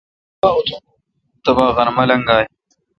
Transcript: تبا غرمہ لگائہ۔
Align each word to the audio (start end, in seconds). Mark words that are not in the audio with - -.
تبا 1.43 1.65
غرمہ 1.75 2.03
لگائہ۔ 2.09 2.45